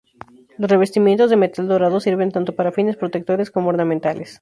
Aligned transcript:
Los 0.57 0.71
revestimientos 0.71 1.29
de 1.29 1.35
metal 1.35 1.67
dorado 1.67 1.99
sirven 1.99 2.31
tanto 2.31 2.55
para 2.55 2.71
fines 2.71 2.97
protectores 2.97 3.51
como 3.51 3.69
ornamentales. 3.69 4.39